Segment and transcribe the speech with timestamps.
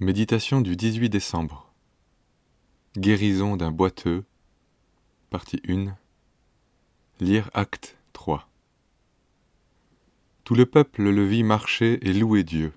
[0.00, 1.72] Méditation du 18 décembre.
[2.98, 4.24] Guérison d'un boiteux.
[5.30, 5.96] Partie 1.
[7.20, 8.48] Lire acte 3.
[10.42, 12.72] Tout le peuple le vit marcher et louer Dieu.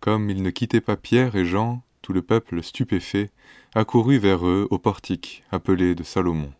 [0.00, 3.30] Comme il ne quittait pas Pierre et Jean, tout le peuple stupéfait
[3.74, 6.52] accourut vers eux au portique appelé de Salomon.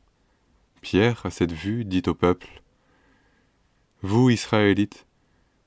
[0.81, 2.63] Pierre, à cette vue, dit au peuple
[4.01, 5.05] Vous, Israélites,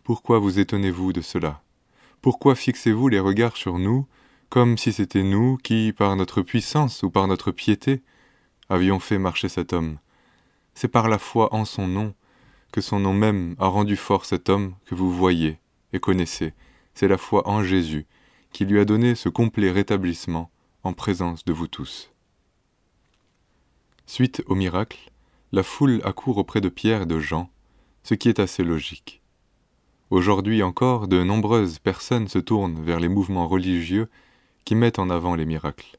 [0.03, 1.61] pourquoi vous étonnez-vous de cela?
[2.25, 4.07] Pourquoi fixez-vous les regards sur nous,
[4.49, 8.01] comme si c'était nous qui, par notre puissance ou par notre piété,
[8.67, 9.99] avions fait marcher cet homme?
[10.73, 12.15] C'est par la foi en son nom
[12.71, 15.59] que son nom même a rendu fort cet homme que vous voyez
[15.93, 16.55] et connaissez.
[16.95, 18.07] C'est la foi en Jésus
[18.51, 20.49] qui lui a donné ce complet rétablissement
[20.81, 22.11] en présence de vous tous.
[24.07, 25.11] Suite au miracle,
[25.51, 27.51] la foule accourt auprès de Pierre et de Jean,
[28.01, 29.21] ce qui est assez logique.
[30.11, 34.07] Aujourd'hui encore, de nombreuses personnes se tournent vers les mouvements religieux
[34.63, 35.97] qui mettent en avant les miracles.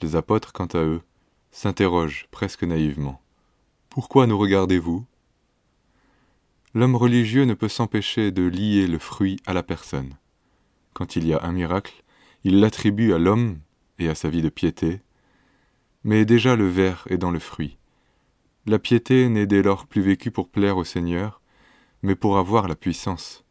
[0.00, 1.02] Les apôtres, quant à eux,
[1.50, 3.20] s'interrogent presque naïvement.
[3.90, 5.04] Pourquoi nous regardez-vous?
[6.72, 10.14] L'homme religieux ne peut s'empêcher de lier le fruit à la personne.
[10.94, 12.02] Quand il y a un miracle,
[12.44, 13.58] il l'attribue à l'homme
[13.98, 15.00] et à sa vie de piété,
[16.04, 17.76] mais déjà le ver est dans le fruit.
[18.64, 21.39] La piété n'est dès lors plus vécue pour plaire au Seigneur,
[22.02, 23.44] mais pour avoir la puissance.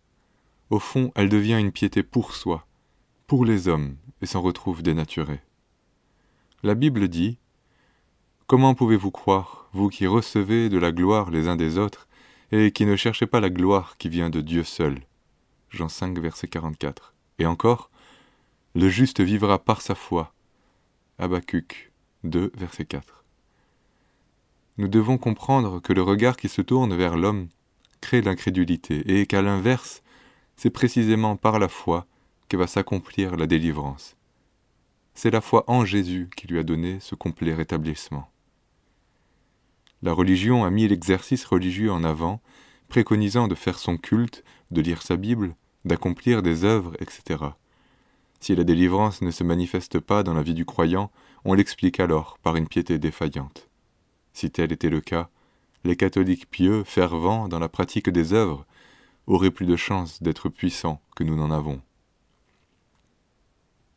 [0.70, 2.66] Au fond, elle devient une piété pour soi,
[3.28, 5.42] pour les hommes, et s'en retrouve dénaturée.
[6.64, 7.38] La Bible dit
[8.48, 12.08] Comment pouvez-vous croire, vous qui recevez de la gloire les uns des autres,
[12.52, 15.00] et qui ne cherchez pas la gloire qui vient de Dieu seul
[15.70, 17.14] Jean 5, verset 44.
[17.38, 17.92] Et encore
[18.74, 20.34] Le juste vivra par sa foi.
[21.20, 21.92] Habacuc
[22.24, 23.24] 2, verset 4.
[24.78, 27.50] Nous devons comprendre que le regard qui se tourne vers l'homme
[28.02, 30.02] crée l'incrédulité, et qu'à l'inverse,
[30.56, 32.06] c'est précisément par la foi
[32.50, 34.16] que va s'accomplir la délivrance.
[35.14, 38.30] C'est la foi en Jésus qui lui a donné ce complet rétablissement.
[40.02, 42.42] La religion a mis l'exercice religieux en avant,
[42.88, 45.56] préconisant de faire son culte, de lire sa Bible,
[45.86, 47.44] d'accomplir des œuvres, etc.
[48.40, 51.12] Si la délivrance ne se manifeste pas dans la vie du croyant,
[51.44, 53.70] on l'explique alors par une piété défaillante.
[54.34, 55.30] Si tel était le cas,
[55.84, 58.66] les catholiques pieux, fervents dans la pratique des œuvres,
[59.28, 61.82] auraient plus de chances d'être puissants que nous n'en avons.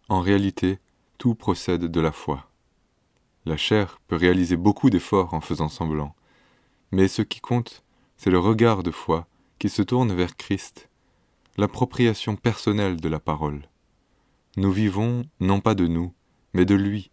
[0.08, 0.78] En réalité,
[1.18, 2.48] tout procède de la foi.
[3.46, 6.14] La chair peut réaliser beaucoup d'efforts en faisant semblant,
[6.92, 7.82] mais ce qui compte,
[8.16, 9.26] c'est le regard de foi
[9.58, 10.88] qui se tourne vers Christ,
[11.56, 13.68] l'appropriation personnelle de la parole.
[14.56, 16.12] Nous vivons non pas de nous,
[16.52, 17.10] mais de lui,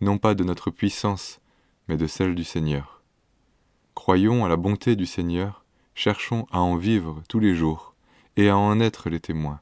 [0.00, 1.40] non pas de notre puissance,
[1.88, 2.99] mais de celle du Seigneur.
[3.94, 5.64] Croyons à la bonté du Seigneur,
[5.94, 7.94] cherchons à en vivre tous les jours
[8.36, 9.60] et à en être les témoins.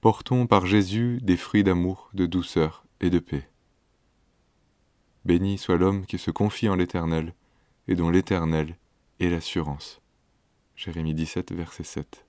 [0.00, 3.48] Portons par Jésus des fruits d'amour, de douceur et de paix.
[5.24, 7.34] Béni soit l'homme qui se confie en l'Éternel
[7.86, 8.76] et dont l'Éternel
[9.20, 10.00] est l'assurance.
[10.76, 12.26] Jérémie 17, verset 7.